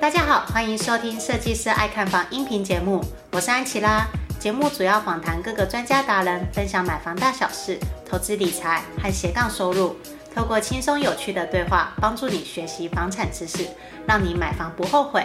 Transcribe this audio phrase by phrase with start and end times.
[0.00, 3.00] 大家好，欢迎收听设计师爱看房音频节目，
[3.32, 4.06] 我是安琪拉。
[4.38, 7.78] 节目主要访谈各个专家达人，分享买房大小事、
[8.08, 9.96] 投资理财和斜杠收入。
[10.34, 13.66] 透过轻松有趣的对话，帮助你学习房产知识，
[14.06, 15.24] 让你买房不后悔。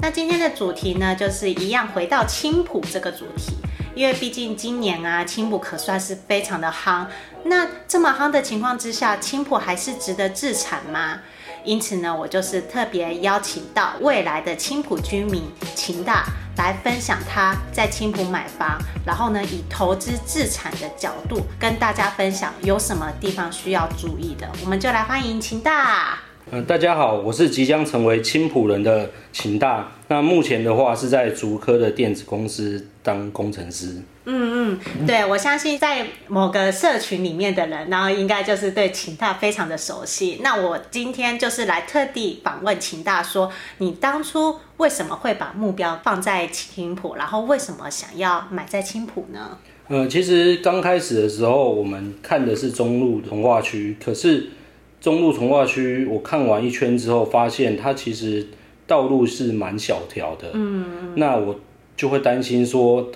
[0.00, 3.56] 那今天的主题呢，就是一样回到青浦这个主题，
[3.98, 7.04] 因为毕竟今年啊，青浦可算是非常的夯。
[7.42, 11.18] 那这么夯的情况之下，青浦还是值得置产吗？
[11.64, 16.26] 因此呢，我就是特别邀请到未来的青浦居民秦大
[16.58, 24.48] 来分享他在青浦买房，然后呢，以投资置产的角度跟大家分享有什么地方需要注意的。
[24.62, 26.27] 我们就来欢迎秦大。
[26.50, 29.92] 嗯，大家好，我是即将成为青浦人的秦大。
[30.08, 34.00] 那目前的话是在竹科的电子公司当工程师。
[34.24, 40.40] 嗯嗯，对，我相信在某个社群里面的人，然后应该就是对秦大非常的熟悉。
[40.42, 49.58] 那我今天就是来特地访问秦大，说你当初为什么会把目标放在青浦，然后为什么想要买在青浦呢？
[49.88, 54.52] 呃，其实刚开始的时候，我们看的是中路重划区，可是。
[55.00, 58.44] 中路从化区，我看完一圈之后，发现它其实
[58.84, 60.50] 道路是蛮小条的。
[60.54, 61.54] 嗯，那我
[61.96, 63.08] 就会担心说，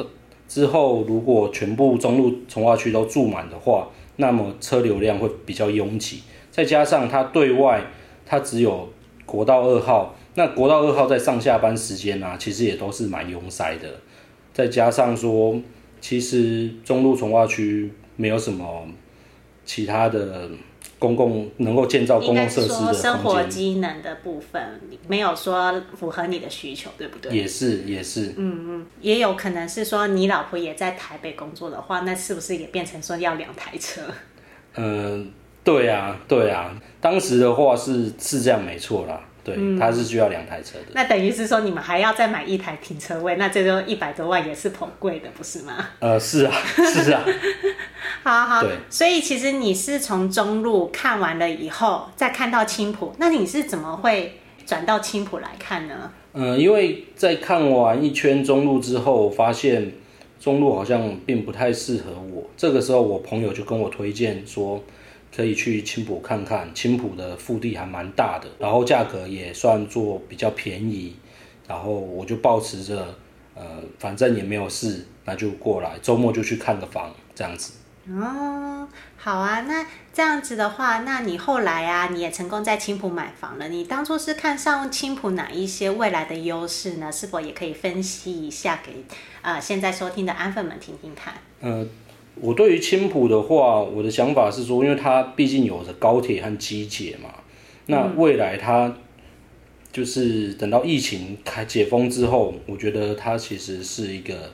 [0.46, 6.22] 之后如果全部中路从化区都住满的话，那么车流量会比较拥挤。
[6.52, 7.84] 再加上它对外，
[8.24, 8.88] 它只有
[9.26, 13.88] 国道二号，那国道二号在上下班时间啊，其实也都是蛮拥塞的。
[14.52, 15.60] 再加上说，
[16.00, 18.86] 其实中路从化区没有什么
[19.64, 20.48] 其他的。
[21.02, 27.36] 公共能够建造公共设施生活机能的部分没有说符合你的需求，对不对？
[27.36, 28.34] 也是，也是。
[28.36, 34.02] 嗯嗯，也有可能是说你老婆也在台北工作的话，那是不是也变成说要两台车？
[34.76, 35.32] 嗯，
[35.64, 39.20] 对啊，对啊，当时的话是是这样，没错啦。
[39.44, 40.84] 对，他是需要两台车的。
[40.94, 45.88] 那等于是说，你们还要再买一台停车位，那这就一百多万也是颇贵的，不是吗？
[45.98, 46.54] 呃，是啊，
[46.94, 47.24] 是啊。
[48.22, 48.70] 好好，对。
[48.88, 56.12] 所以其实你是从中路看完了以后，再看到青浦，那你是怎么会转到青浦来看呢？
[56.32, 59.92] 嗯、呃，因为在看完一圈中路之后，发现
[60.40, 62.44] 中路好像并不太适合我。
[62.56, 64.82] 这个时候，我朋友就跟我推荐说。
[65.34, 71.16] 可以去青浦看看，青浦的腹地还蛮大的，然后价格也算做比较便宜，
[71.66, 73.02] 然后我就保持着，
[73.54, 73.64] 呃，
[73.98, 77.72] 反正也没有事，那就过来，周末就去看个房，这样子。
[78.10, 83.68] 哦，好啊，那这样子的话，那你后来啊，你也成功在青浦买房了。
[83.68, 87.12] 你当初是看上青浦哪一些未来的优势呢？
[87.12, 89.04] 是否也可以分析一下给
[89.42, 91.34] 呃现在收听的安粉们听听看？
[91.60, 91.86] 呃。
[92.34, 97.28] 我对于青浦的话，我的想法是说，因为它毕竟有着高铁和机捷嘛，
[97.84, 98.90] 那未来它
[99.92, 104.50] 就是等到疫情开解封之后，我觉得它其实是一个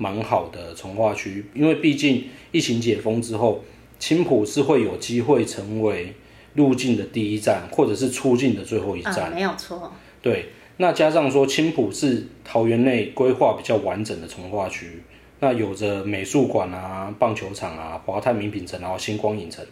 [0.00, 3.62] 蛮好的从化区，因为毕竟疫情解封之后，
[3.98, 6.14] 青浦是会有机会成为
[6.54, 9.30] 入境的第一站，或者是出境的最后一站。
[9.30, 9.92] 嗯，没有错。
[10.22, 10.46] 对，
[10.78, 15.02] 那加上说青浦是桃园内规划比较完整的从化区。
[15.40, 19.64] 那有着美术馆啊、棒球场啊、华泰名品城，然后星光影城。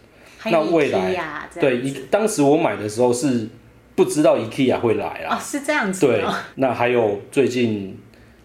[0.44, 3.48] 那未来对，当时我买的时候是
[3.94, 5.36] 不知道 IKEA 会来啊。
[5.36, 6.06] 哦，是这样子。
[6.06, 6.22] 对，
[6.54, 7.97] 那还有最近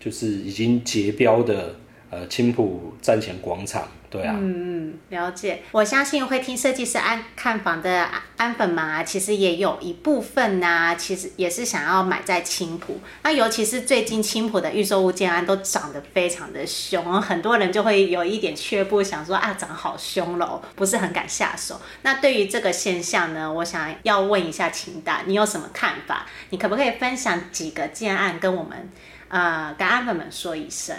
[0.03, 1.75] 就是已经结标的
[2.09, 3.87] 呃青浦站前广场。
[4.09, 5.63] 对啊，嗯嗯，了解。
[5.71, 12.99] 我相信会听设计师安看房的安粉们啊，其实也有一部分呢、其实也是想要买在青浦。
[13.23, 21.81] 那尤其是最近青浦的预售物建案都涨得非常的凶，很多人就会有一点却步，想说啊，涨好凶了，不是很敢下手。
[22.03, 26.27] 那对于这个现象呢，我想要问一下秦大，你有什么看法？
[26.51, 28.91] 你可不可以分享几个建案跟我们
[29.33, 30.95] 呃跟阿粉们说一声？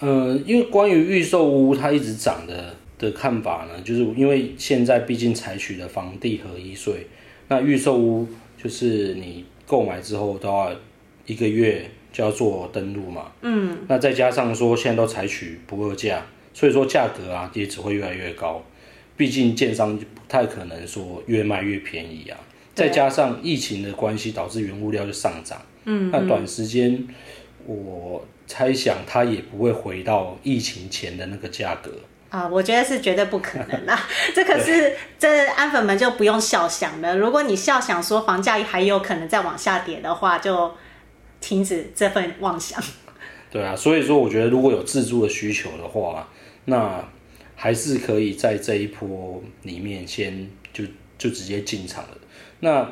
[0.00, 7.06] 呃，因为关于预售屋它一直涨的的看法呢，就是因为现在毕竟采取了房地合一税，
[7.46, 8.26] 那预售屋
[8.60, 10.72] 就是你购买之后都要
[11.26, 18.64] 一个月就要做登录嘛，嗯，那再加上说现在都采取不二价，所以说价格啊也只会越来越高，
[19.16, 22.38] 毕竟建商不太可能说越卖越便宜啊，
[22.74, 27.06] 再加上疫情的关系导致原物料就上涨，嗯，那短时间
[27.66, 28.24] 我。
[28.50, 31.92] 猜想它也不会回到疫情前的那个价格
[32.30, 34.00] 啊，我觉得是绝对不可能啦。
[34.34, 37.14] 这可是这安粉们就不用笑想了。
[37.14, 40.72] 如果你笑想说房价还有可能再往下跌的话，就
[41.42, 42.82] 停止这份妄想。
[43.52, 46.26] 对啊，所以说我觉得如果有自住的需求的话，
[46.64, 47.06] 那
[47.54, 50.84] 还是可以在这一波里面先就
[51.18, 52.16] 就直接进场了。
[52.60, 52.90] 那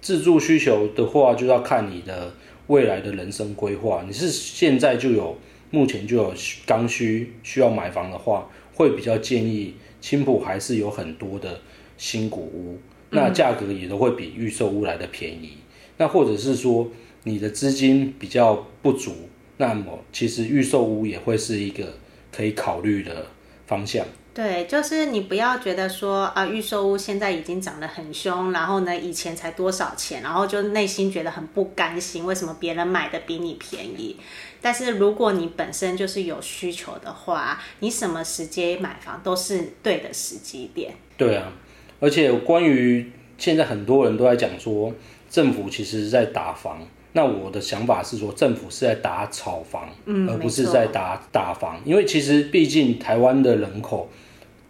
[0.00, 2.34] 自住需求的话，就要看你的
[2.68, 4.04] 未来的人生规划。
[4.06, 5.36] 你是现在就有，
[5.70, 6.34] 目前就有
[6.66, 11.60] 刚需需要买房的话，会比较建议青浦还是有很多的
[11.96, 12.78] 新古屋，
[13.10, 15.50] 那价格也都会比预售屋来的便宜。
[15.54, 15.62] 嗯、
[15.98, 16.90] 那或者是说
[17.24, 19.12] 你的资金比较不足，
[19.56, 21.94] 那么其实预售屋也会是一个
[22.30, 23.26] 可以考虑的
[23.66, 24.04] 方向。
[24.36, 34.14] 对，就是你不要觉得说啊，预售屋现在已经涨得很凶，然后呢，以前才多少钱，然后就内心觉得很不甘心，为什么别人买的比你便宜？
[34.60, 40.92] 但是如果你本身就是有需求的话，你什么时间买房都是对的时机点。
[41.16, 41.50] 对啊，
[41.98, 44.92] 而且关于现在很多人都在讲说，
[45.30, 46.86] 政府其实是在打房。
[47.12, 54.10] 那我的想法是说，政府是在打炒房，嗯，而不是在打打房，因为其实毕竟台湾的人口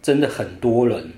[0.07, 1.11] 真的很多人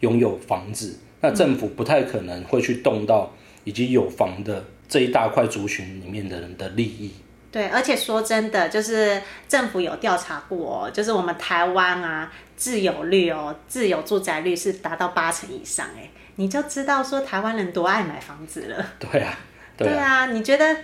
[0.00, 3.32] 拥有房子，那政府不太可能会去动到
[3.62, 7.12] 已经有房的这一大块族群里面的人的利益。
[7.52, 18.84] 对，而且说真的，就是政府有调查过哦，就是我们台湾啊，自有率哦，自有住宅率是达到八成以上，哎，你就知道说台湾人多爱买房子了。
[18.98, 19.38] 对啊。
[19.76, 20.76] 对啊，对啊，你觉得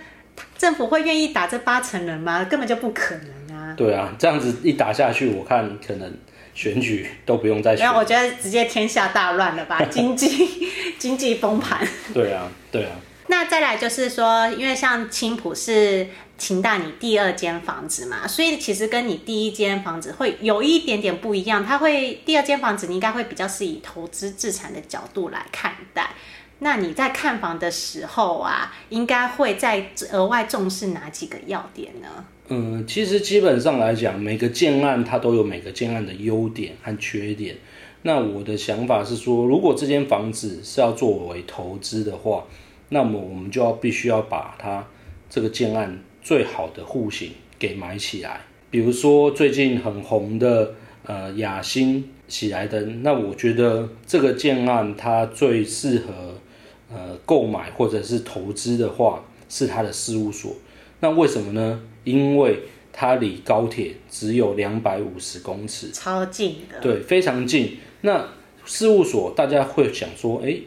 [0.57, 2.45] 政府会愿意打这八成人吗？
[2.45, 3.73] 根本就不可能啊！
[3.75, 6.09] 对啊，这样子一打下去，我看可能
[6.53, 7.85] 选举都不用再选。
[7.85, 11.87] 没有，我觉得直接天下大乱了吧， 经济经济崩盘。
[12.13, 12.91] 对啊，对啊。
[13.27, 16.07] 那再来就是说，因为像青浦是
[16.37, 21.65] 秦大你第二间房子嘛，所以其实跟你第一间房子会有一点点不一样。
[21.65, 26.11] 它会第二间房子，你应该会比较是以投资资产的角度来看待。
[26.59, 32.25] 那你在看房的时候啊，应该会再额外重视哪几个要点呢？
[32.55, 37.55] 嗯，其实基本上来讲，每个建案它都有每个建案的优点和缺点。
[38.03, 42.45] 那我的想法是说，如果这间房子是要作为投资的话，
[42.89, 44.87] 那么我们就要必须要把它
[45.31, 48.41] 这个建案最好的户型给买起来。
[48.69, 50.75] 比如说最近很红的
[51.05, 56.35] 呃雅新喜来登，那我觉得这个建案它最适合。
[56.95, 60.53] 呃，购买或者是投资的话，是它的事务所。
[60.99, 61.81] 那为什么呢？
[62.03, 62.59] 因为
[62.91, 66.79] 它离高铁只有两百五十公尺，超近的。
[66.81, 67.77] 对，非常近。
[68.01, 68.27] 那
[68.65, 70.63] 事务所大家会想说，诶，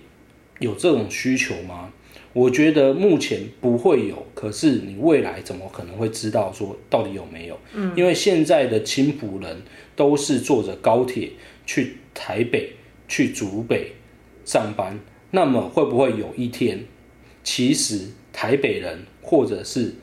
[0.59, 1.93] 有这种需求吗？
[2.33, 4.27] 我觉得目前不会有。
[4.35, 7.59] 可是你未来怎么可能会知道说到底有没有？
[7.73, 9.63] 嗯，因为现在的青浦人
[9.95, 11.31] 都是坐着高铁
[11.65, 12.73] 去台北、
[13.09, 13.93] 去竹北
[14.45, 14.99] 上班。
[15.31, 16.85] 那么会不会有一天，
[17.43, 19.95] 其实台北人或者是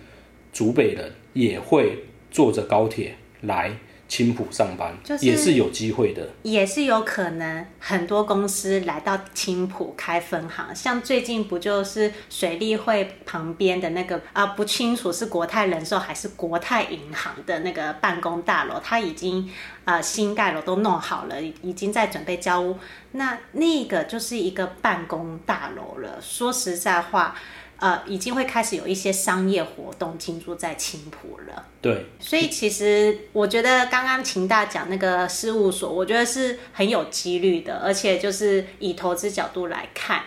[0.52, 3.76] 竹北人也会坐着高铁来
[4.08, 7.66] 青浦上班，就是也是有机会的，也是有可能。
[7.80, 19.50] 很多公司来到青浦开分行，像最近不就是水利会旁边的那个啊，不清楚是国泰人寿还是国泰银行的那个办公大楼，它已经
[19.84, 22.78] 啊新盖楼都弄好了，已经在准备交屋。
[23.14, 26.20] 那那个就是一个办公大楼了。
[26.22, 27.36] 说实在话。
[27.84, 31.66] 呃，已经会开始有一些商业活动进驻在青浦了。
[31.82, 40.22] 对，所以其实我觉得刚刚秦大讲那个事务所，我觉得是很有几率的，而且就是以投资角度来看，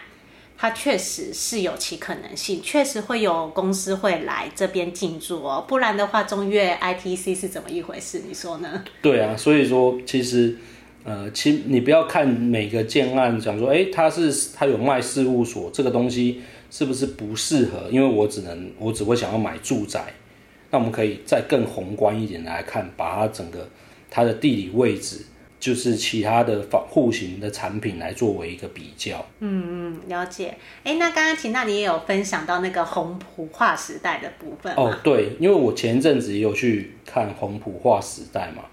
[0.59, 5.65] 它确实是有其可能性，确实会有公司会来这边进驻哦。
[5.67, 8.21] 不然的话，中越 ITC 是怎么一回事？
[8.29, 8.85] 你说呢？
[9.01, 10.59] 对啊，所以说其实
[11.05, 16.43] 呃，其你不要看每个建案讲说，哎，他是他有卖事务所这个东西。
[16.77, 17.89] 是不是不适合？
[17.91, 20.13] 因为我只能，我只会想要买住宅。
[20.71, 23.67] 那我们可以再更宏观一点来看，把它整个
[24.11, 25.25] 它的地理位置，
[25.59, 29.25] 就是其他的房户型的产品来作为一个比较。
[29.41, 30.55] 嗯嗯，了解。
[30.85, 38.65] 哎，那刚刚秦娜你也有分享到那个红普化时代的部分哦，对，因为我前阵子也有去看红普化时代嘛。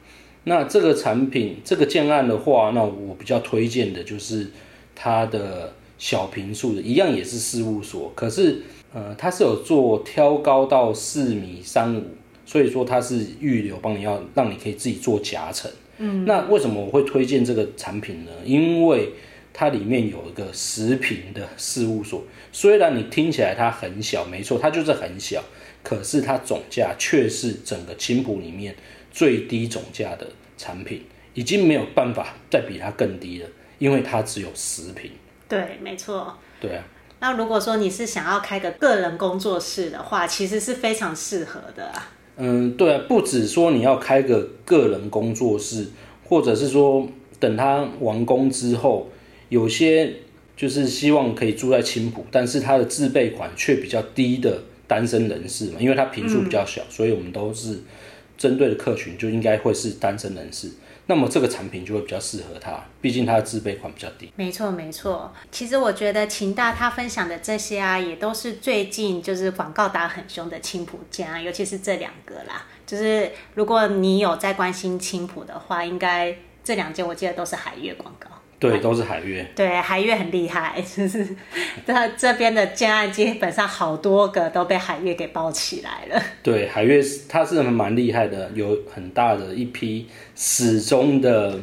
[0.43, 4.51] 那这个产品这个建案的话，那我比较推荐的就是
[4.93, 5.73] 它的。
[6.03, 8.61] 小平数的一样也是事务所，可是
[8.93, 12.03] 呃，它是有做挑高到四米三五，
[12.45, 15.71] 所以说它是预留帮你要让你可以自己做夹层。
[15.99, 18.31] 嗯，那为什么我会推荐这个产品呢？
[18.43, 19.13] 因为
[19.53, 25.41] 它里面有一个十平的事务所，虽然你听起来它很小，没错，它就是很小，
[25.83, 28.75] 可是它总价却是整个青浦里面
[29.09, 33.47] 最低总价的产品，已经没有办法再比它更低了，
[33.79, 35.09] 因为它只有十坪。
[35.53, 36.37] 对，没错。
[36.59, 36.83] 对啊。
[37.19, 42.11] 那如果说你是想要开个个人工作室的话，其实是非常适合的啊。
[42.35, 45.87] 嗯，对啊，不止说你要开个个人工作室，
[46.25, 47.07] 或者是说
[47.39, 49.09] 等他完工之后，
[49.49, 50.11] 有些
[50.57, 57.79] 就是希望可以住在青浦，但是他的自备款却比较低的单身人士嘛，因为他坪数比较小，嗯，所以我们都是
[58.37, 60.69] 针对的客群就应该会是单身人士。
[61.05, 64.31] 那么这个产品就会比较适合他，毕竟他的自备款比较低。
[64.35, 72.65] 没错没错，其实我觉得秦大他分享的这些啊，也都是最近就是广告打很凶的青浦家，尤其是这两个啦。
[72.85, 78.29] 就是如果你有在关心青浦的话，应该这两件我记得都是海月广告。
[78.69, 79.45] 对，都是海月。
[79.55, 81.27] 对，海月很厉害， 就是
[81.85, 86.23] 这这边的建案基本上好多个都被海月给包起来了。
[86.41, 91.59] 对，海悦它是蛮厉害的，有很大的一批始终的。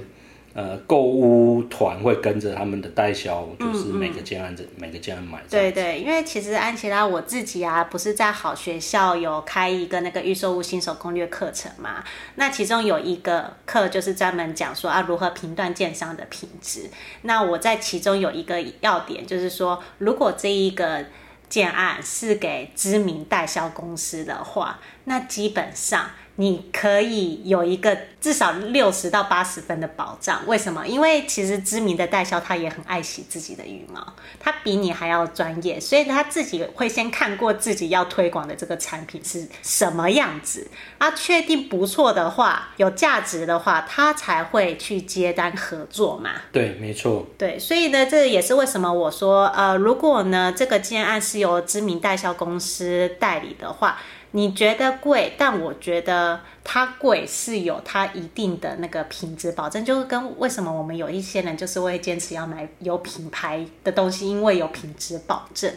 [0.52, 5.40] 呃，购物团会跟着他们的代销，就是每个建案子、嗯嗯、每个建案买。
[5.48, 12.02] 对对，因为其实安琪拉我自己啊，不是在好学校有开一个那个预售屋新手攻略课程嘛？
[12.34, 16.90] 那其中有一个课就是专门讲说啊，如何评断建商的品质。
[17.22, 21.04] 那我在其中有一个要点，就是说，如果这一个
[21.48, 26.10] 建案是给知名代销公司的话，那基本上。
[26.40, 30.86] 你可以有一个至少六十到八十分的保障，为什么？
[30.86, 40.66] 因为其实知名的代销他也很爱惜自己的羽毛，他比你还要专业，所以他自己会先看过自己要推广的这个产品是什么样子，
[40.96, 46.30] 啊，确定不错的话，有价值的话，他才会去接单合作嘛。
[46.50, 47.26] 对，没错。
[47.36, 53.98] 对，所以呢，这也是为什么我说，呃，如果呢这个建案是由知名代销公司代理的话。
[54.32, 65.72] 你觉得贵，但我觉得它贵是有它一定的那个品质保证，就是跟为什么我们有一些人就是会坚持要买有品牌的东西，因为有品质保证。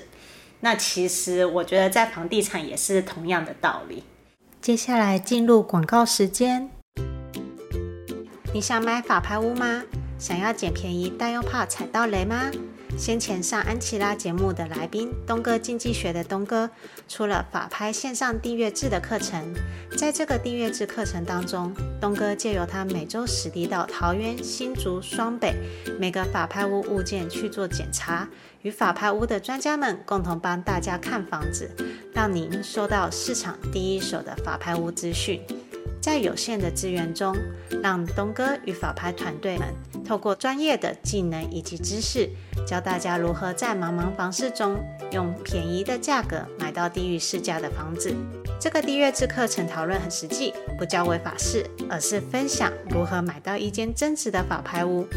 [0.60, 4.04] 那其实我觉得在房地产也是同样的道理。
[4.62, 6.70] 接下来进入广告时间，
[8.54, 9.84] 你想买法拍屋吗？
[10.20, 12.50] 想要捡便宜但又怕踩到雷吗？
[12.96, 16.70] 先前上安琪拉节目的来宾东哥经济学的东哥
[17.10, 19.54] 出了法拍线上订阅制的课程，
[19.98, 25.54] 在这个订阅制课程当中，东哥借由他每周实地到桃园、新竹、双北
[26.00, 28.28] 每个法拍屋物件去做检查，
[28.62, 31.70] 与法拍屋的专家们共同帮大家看房子，
[32.14, 35.42] 让您收到市场第一手的法拍屋资讯。
[36.04, 37.34] 在有限的资源中，
[37.82, 42.30] 让东哥与法拍团队们透过专业的技能以及知识，
[42.68, 44.78] 教大家如何在茫茫房市中
[45.14, 48.14] 用便宜的价格买到低于市价的房子。
[48.60, 55.08] 这个订阅制课程讨论很实际，不教违法事，而是分享如何买到一间真实的法拍屋。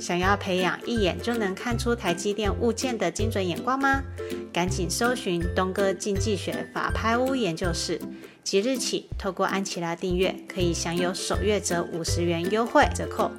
[0.00, 4.02] 想要培养一眼就能看出台积电物件的精准眼光吗？
[4.50, 8.00] 赶紧搜寻东哥经济学法拍屋研究室。
[8.42, 13.30] 即日起，透过安琪拉订阅，可以享有首月折五十元优惠折扣。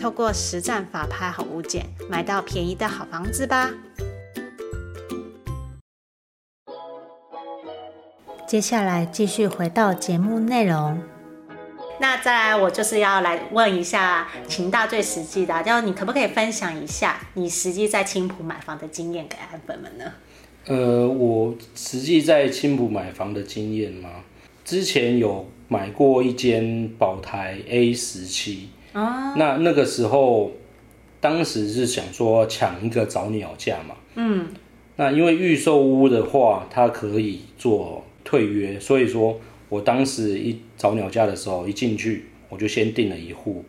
[0.00, 3.70] 透过实战法拍好物件，买到便宜的好房子吧。
[8.46, 10.98] 接下来继续回到节目内容。
[12.00, 20.04] 那再来，我就是要来问一下秦大最实际的，就你可不可以分享一下你实际在青浦买房的经验给安粉们呢？
[20.66, 24.10] 呃，我实际在青浦买房的经验吗？
[24.68, 30.50] 之前有买过一间宝台 A 十七，啊，那那个时候，
[31.22, 34.48] 当时是想说抢一个早鸟价嘛，嗯，
[34.96, 43.64] 那因为预售屋的话，它可以做退约，所以说我当时一早鸟价的时候一进去，我就先订了一户，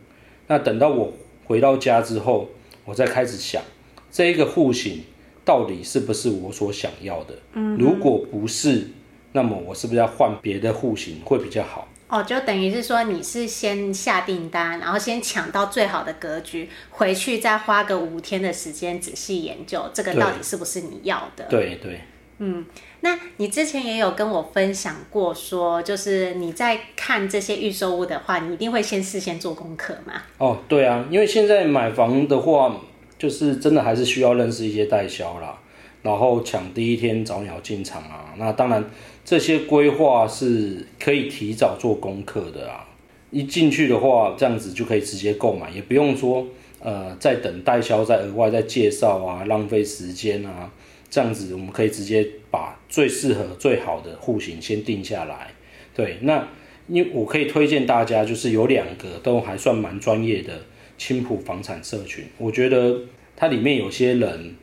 [0.48, 1.14] 那等到我
[1.46, 2.50] 回到家之后，
[2.84, 3.64] 我再开始想
[4.12, 5.00] 这一个户型
[5.46, 8.90] 到底是不是我所想要的，嗯，如果不是。
[9.32, 11.88] 那么我是不是要换别的户型会比较好？
[12.08, 21.46] 哦，就等于是说你是先下订单，然后先抢到最好的格局，回去再花个五天的时间仔细研究这个到底是不是你要的。
[21.50, 22.02] 对对。
[22.40, 22.66] 嗯，
[23.02, 30.14] 那你之前也有跟我分享过，说就是你在看这些预售屋的话，你一定会先事先做功课吗？
[30.38, 32.76] 哦，对啊，因为现在买房的话，
[33.20, 35.60] 就是真的还是需要认识一些代销啦。
[36.02, 38.84] 然后抢第一天早鸟进场啊，那当然
[39.26, 42.88] 这些规划是可以提早做功课的啊。
[43.32, 46.48] 一进去的话，这样子就可以直接购买，也不用说
[46.80, 50.72] 呃再等代销再额外再介绍啊，浪费时间啊。
[51.10, 55.48] 这样子我们可以直接把最适合最好的户型先定下来。
[55.94, 56.48] 对，那
[56.88, 60.54] 因为我可以推荐大家，就是有两个都还算蛮专业的
[60.98, 63.02] 青浦房产社群，我觉得
[63.36, 64.56] 它里面有些人。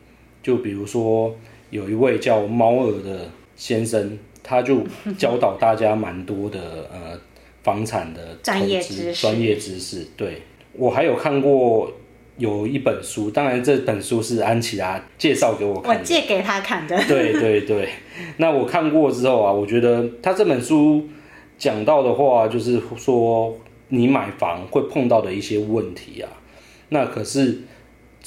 [0.47, 1.35] 就比如说，
[1.71, 4.81] 有一位叫猫儿的先生，他就
[5.17, 7.19] 教导大家蛮多的呃
[7.63, 9.21] 房产的专业知识。
[9.21, 11.91] 专业知识，对，我还有看过
[12.37, 16.97] 有一本书，当然这本书是安琪拉介绍给我看的，我借给他看的。
[17.09, 17.89] 对 对对，
[18.37, 21.05] 那我看过之后啊，我觉得他这本书
[21.57, 23.53] 讲到的话，就是说
[23.89, 26.29] 你买房会碰到的一些问题啊，
[26.87, 27.63] 那可是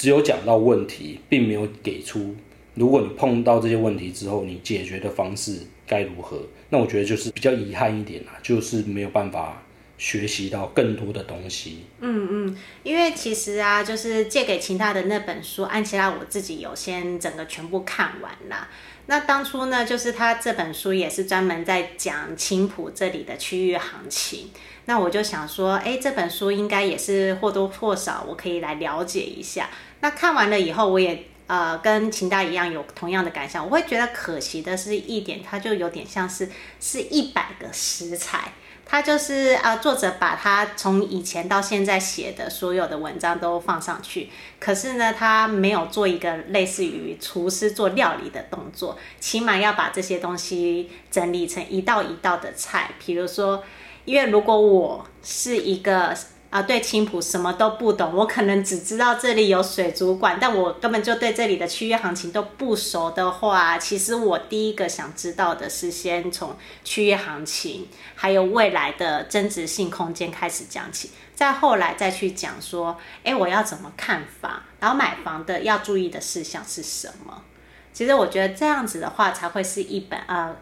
[0.01, 2.35] 只有讲到问题，并没有给出。
[2.73, 6.41] 如果你碰到这些问题之后，你解决的方式该如何？
[6.71, 9.63] 那我觉得就是比较遗憾一点啦，就是没有办法
[9.99, 11.81] 学习到更多的东西。
[12.01, 18.69] 嗯嗯，因为其实啊，就是借给秦大的那本书，安琪拉我自己有先整个全部看完了。
[19.05, 24.49] 那当初呢，就是他这本书也是专门在讲青埔这里的区域行情。
[24.91, 29.71] 那我就想说，哎，这本书应该也是或多或少我可以来了解一下。
[30.01, 31.27] 那看完了以后，我也。
[31.47, 38.53] 呃，跟秦大一样有同样的感想，我会觉得可惜的是一点，它就有点像是是一百个食材，
[38.87, 44.29] 它就是呃作者把他从以前到现在写的所有的文章都放上去，
[44.61, 53.65] 可是呢，他没有做一个类似于厨师做料理的动作，起码要把这些东西整理成一道一道的菜，比如说，
[54.05, 56.15] 因为如果我是一个。
[56.51, 77.45] 啊，对青浦什么都不懂，我可能只知道这里有水族馆，但我根本就对这里的区域行情都不熟的话，其实我第一个想知道的是先从区域行情，还有未来的增值性空间开始讲起，再后来再去讲说，哎，我要怎么看房，然后买房的要注意的事项是什么？
[77.93, 80.57] 其实我觉得这样子的话，才会是一本啊。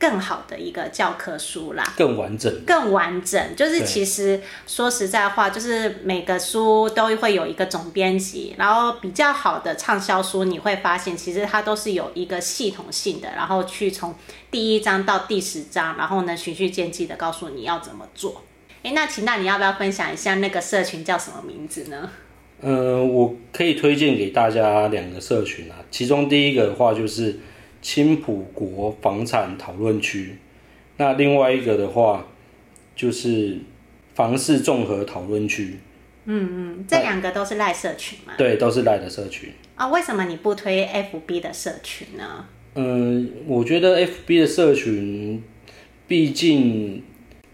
[0.00, 3.54] 更好的一个教科书啦，更完整，更完整。
[3.54, 14.14] 就是其实说实在话，就是每个书都会有一个总编辑，然后比较好的畅销书，你会发现其实它都是有一个系统性的，然后去从
[14.50, 18.42] 第一章到第十章，然后呢循序渐进的告诉你要怎么做。
[18.82, 22.10] 诶，那秦大你要不要分享一下那个社群叫什么名字呢？
[22.62, 27.38] 嗯、呃，我可以推荐给大家两个社群啊，其中第一个的话就是。
[27.82, 30.36] 青浦国房产讨论区，
[30.98, 32.26] 那另外一个的话
[32.94, 33.58] 就是
[34.14, 35.78] 房市综合讨论区。
[36.26, 38.34] 嗯嗯，这两个都是赖社群吗？
[38.36, 39.50] 对，都是赖的社群。
[39.74, 42.44] 啊，为什么你不推 FB 的社群呢？
[42.74, 45.42] 嗯，我觉得 FB 的社群
[46.06, 47.02] 毕竟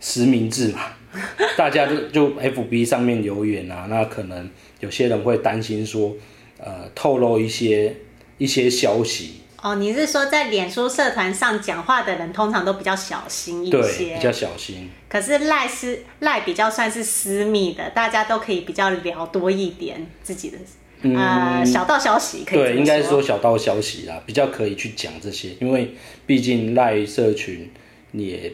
[0.00, 0.80] 实名制嘛，
[1.56, 6.14] 大家就就 FB 上面留言啊，那可能有些人会担心说，
[6.58, 7.94] 呃，透露一些
[8.38, 9.42] 一些消息。
[9.66, 14.88] 哦，你是说在脸书社团上讲话的人通常都比较小心一些，对，比较小心。
[15.08, 20.58] 可是赖是赖比较算是私密的，大家都可以比较聊多一点自己的，
[21.02, 22.58] 嗯、呃，小道消息可以。
[22.60, 25.92] 对，应该是说小道消息啦，比较可以去讲这些，因为
[26.26, 27.68] 毕竟赖社群
[28.12, 28.52] 也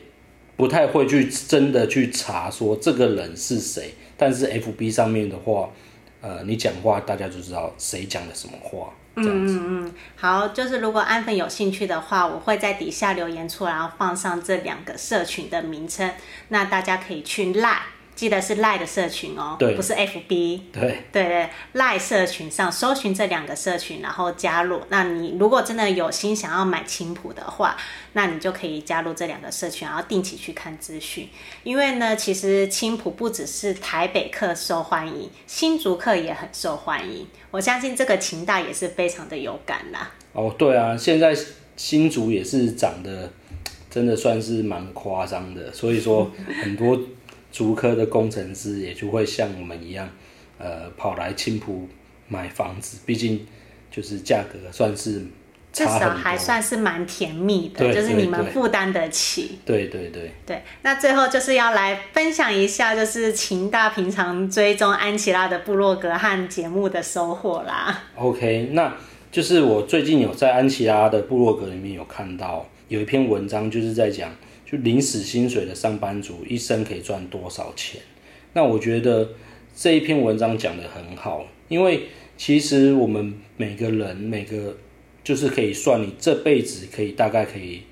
[0.57, 5.69] 不太会去真的去查说这个人是谁，但是 FB 上面的话，
[6.23, 8.89] 呃，你讲话大家就知道谁讲的什么话。
[9.15, 16.11] 嗯嗯嗯，好，就是如果安粉有兴趣的话，我会在底下留言处，然后放上这两个社群的名称，
[16.49, 17.83] 那大家可以去拉。
[18.15, 20.61] 记得是赖的社群哦，对，不是 FB。
[20.71, 24.83] 对对对，赖社群上搜寻这两个社群，然后加入。
[24.91, 27.77] 那你如果真的有心想要买青埔的话，
[28.13, 31.29] 那你就可以加入这两个社群，然后定期去看资讯。
[31.65, 37.27] 因为呢，其实青埔不只是台北客受欢迎，新竹客也很受欢迎。
[37.51, 40.13] 我相信这个秦大也是非常的有感啦。
[40.33, 41.37] 哦，对啊，现在
[41.77, 43.33] 新竹也是涨得
[43.91, 46.31] 真的算是蛮夸张的，所以说
[46.63, 47.01] 很多。
[47.53, 50.09] 竹科的工程师也就会像我们一样，
[50.59, 51.87] 呃，跑来青浦
[52.27, 53.47] 买房子，毕竟
[53.91, 55.23] 就是价格算是
[55.71, 59.59] 至少还算是蛮甜蜜的，就是你们负担得起。
[59.67, 68.05] 对对对对，那最后就是要来分享一下，就是秦大平常追踪安琪拉的部落格和节目的收获啦。
[68.17, 68.97] OK，那
[69.31, 74.31] 就是我最近有在安琪拉的部落格里面有看到有一篇文章，就是在讲。
[74.73, 78.01] 就领死薪水的上班族一生可以赚多少钱？
[78.55, 79.29] 那我觉得
[79.77, 82.05] 这一篇文章讲得很好，因为
[82.39, 84.75] 其实我们每个人每个
[85.23, 87.83] 就是可以算你这辈子可以大概可以，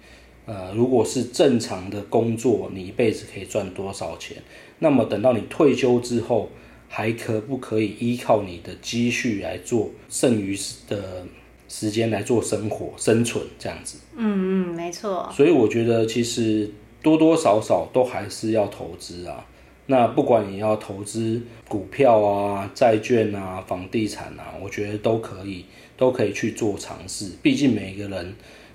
[0.47, 4.39] 呃，如果是正常的工作，你一辈子可以赚多少钱？
[4.79, 6.49] 那么等到你退休之后，
[6.89, 10.57] 还可不可以依靠你的积蓄来做剩余
[10.89, 11.27] 的？
[11.73, 15.31] 时间来做生活、生存这样子，嗯嗯，没错。
[15.33, 16.69] 所以我觉得其实
[17.01, 19.47] 多多少少都还是要投资啊。
[19.87, 25.65] 那不管你要投资股票啊、债券啊、房地产啊，我觉得都可以，
[25.97, 27.31] 都可以去做尝试。
[27.41, 28.35] 毕竟每个人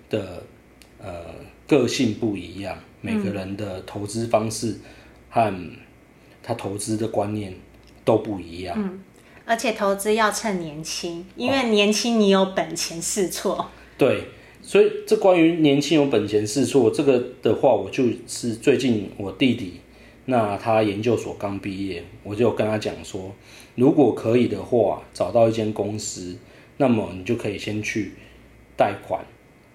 [0.09, 0.43] 的
[1.01, 1.23] 呃
[1.67, 4.75] 个性不一样，每个人的投资方式
[5.29, 5.53] 和
[6.41, 7.53] 他投资的观念
[8.05, 8.75] 都不一样。
[8.77, 8.99] 嗯，
[9.45, 13.55] 而且投资要趁年轻，因为年轻你有本钱试错。
[13.55, 13.67] 哦。
[13.97, 14.23] 对，
[14.61, 19.79] 所以这关于年轻有本钱试错这个的话，我就是最近我弟弟，
[20.25, 23.33] 那他研究所刚毕业，我就跟他讲说，
[23.75, 26.35] 如果可以的话，找到一间公司，
[26.77, 28.13] 那么你就可以先去
[28.75, 29.23] 贷款。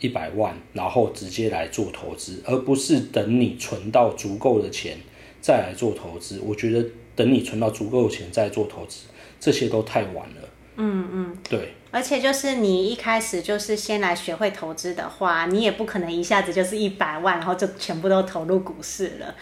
[0.03, 4.97] 一百万，然后直接来做投资，而不是等你存到足够的钱
[5.43, 6.41] 再来做投资。
[6.43, 6.83] 我觉得
[7.21, 9.05] 等你存到足够的钱再做投资，
[9.39, 10.49] 这些都太晚了。
[10.77, 11.75] 嗯嗯，对。
[11.91, 19.35] 而且就是你一开始就是先来学会投资的话，你也不可能一下子就是一百万，然后就全部都投入股市了。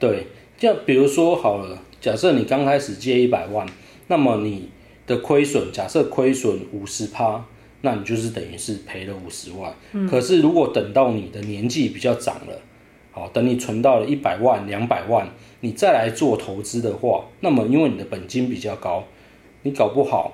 [0.00, 0.26] 对，
[0.58, 3.64] 就比如说好了，假设你刚开始借一百万，
[4.08, 4.68] 那么你
[5.06, 7.44] 的亏损，假设亏损五十趴。
[7.82, 9.72] 那你就是等于是赔了五十万。
[9.92, 10.06] 嗯。
[10.08, 12.60] 可是如果等到你的年纪比较长了，
[13.12, 15.28] 好，等你存到了一百万、两百万，
[15.60, 19.04] 你再来做投资的话，那么因为你的本金比较高，
[19.62, 20.32] 你搞不好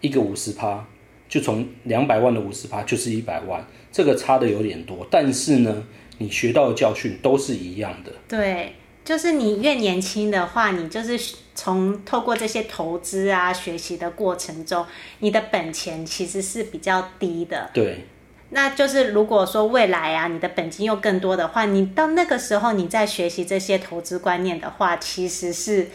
[0.00, 0.86] 一个五十趴，
[1.28, 5.06] 就从两百万的五十趴就是一百万，这个差的有点多。
[5.10, 5.84] 但是呢，
[6.18, 8.12] 你学到的教训都是一样的。
[8.28, 8.74] 对。
[9.04, 11.16] 就是你越年轻的话，你就是
[11.54, 14.84] 从透过这些投资啊、学习的过程中，
[15.20, 17.70] 你的本钱其实是比较低的。
[17.72, 18.00] 对。
[18.50, 25.88] 那就是如果说未来啊，你的本金又更多的话，你到那个时候你再学习这些投资观念的话，其实是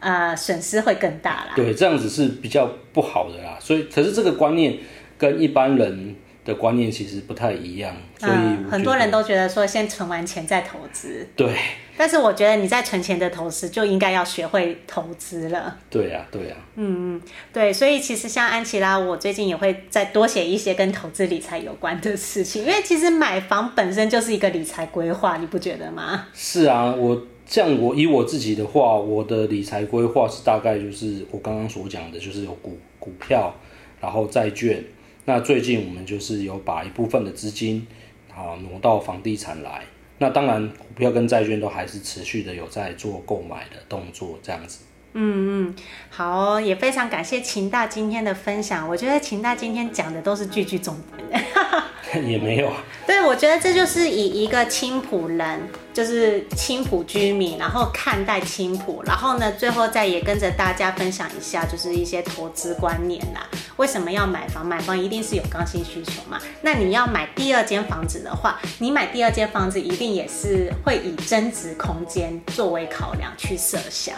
[0.00, 1.52] 呃损失会更大啦。
[1.54, 3.58] 对，这样子是比较不好的啦。
[3.60, 4.78] 所以，可是这个观念
[5.18, 6.16] 跟一般人
[6.50, 11.26] 的观念其实不太一样，所以、嗯、很多人都觉得说先存完钱再投资。
[11.36, 11.54] 对。
[11.96, 15.76] 但是我觉得你在存钱的同时，就应该要学会投资了。
[15.90, 16.64] 对呀、啊，对呀、啊。
[16.76, 26.28] 嗯嗯，对，所以其实像安琪拉，我最近也会再多写一些跟投资理财有关的事情，因为其实买房本身就是一个理财规划，你不觉得吗？
[26.32, 33.54] 是啊，我像我以我自己的话，我的理财规划是大概就是我刚刚所讲的，就是有股股票，
[34.00, 34.82] 然后债券。
[35.30, 37.86] 那最近我们就是有把一部分的资金
[38.34, 39.82] 啊挪到房地产来。
[40.18, 44.80] 那当然，股票跟债券都还是持续的有在做购买的动作，这样子。
[45.12, 45.74] 嗯嗯，
[46.08, 48.88] 好哦，也非常感谢秦大今天的分享。
[48.88, 51.44] 我觉得秦大今天讲的都是句句重点。
[52.28, 52.82] 也没有啊。
[53.06, 55.60] 对，我觉得这就是以一个青浦人，
[55.94, 63.48] 就是青浦居民，然后看待青浦，然后呢，最后再也跟着大家分享一下，就是一些投资观念啦。
[63.80, 64.64] 为什么要买房？
[64.64, 66.38] 买房一定是有刚性需求嘛。
[66.60, 74.14] 那你要买第二间房子的话，你买第二间房子一定也是会以增值空间作为考量去设想。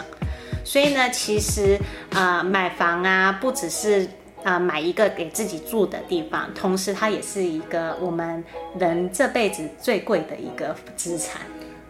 [0.65, 1.79] 所以呢，其实
[2.11, 4.05] 啊、呃，买房啊，不只是。
[4.43, 8.43] 啊、呃，买一个给自己住的地方，同时它也是一个我们
[8.77, 11.41] 人这辈子最贵的一个资产。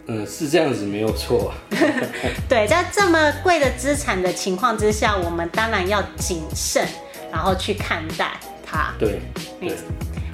[0.05, 1.51] 嗯，是这样子，没有错。
[2.47, 6.88] 对，在这么贵的资产的情况之下，我们当然要谨慎，
[7.34, 8.32] 然后去看待
[8.63, 8.93] 它。
[9.00, 9.19] 对，
[9.60, 9.76] 对。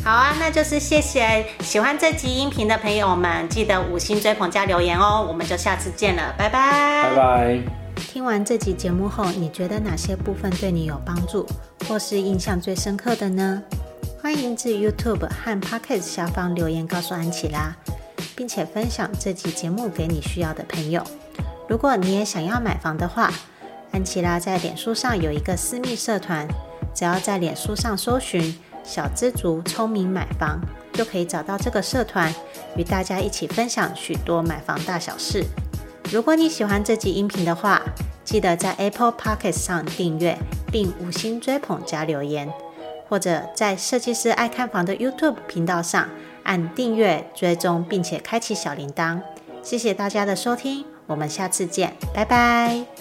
[0.03, 7.09] 好啊，那就是谢谢喜欢这集音频的朋友们，记得五星追捧加留言哦，我们就下次见了，拜拜。
[7.09, 7.59] 拜拜。
[7.95, 11.45] 听完这集节目后，你觉得哪些部分对你有帮助，
[11.87, 13.61] 或是印象最深刻的呢？
[14.21, 17.75] 欢迎至 YouTube 和 Podcast 下方留言告诉安琪拉，
[18.35, 21.03] 并且分享这集节目给你需要的朋友。
[21.67, 23.31] 如果你也想要买房的话，
[23.91, 26.47] 安琪拉在脸书上有一个私密社团，
[26.99, 30.59] 只要在脸书上搜寻“小知足聪明买房”，
[30.91, 32.29] 就可以找到这个社团，
[32.75, 35.45] 与大家一起分享许多买房大小事。
[36.11, 37.81] 如果你喜欢这集音频的话，
[38.25, 40.37] 记得在 Apple Podcast 上订阅
[40.69, 42.51] 并五星追捧加留言，
[43.07, 46.09] 或者在设计师爱看房的 YouTube 频道上
[46.43, 49.21] 按订阅追踪，并且开启小铃铛。
[49.63, 52.98] 谢谢大家的收听，我们下次见，拜拜。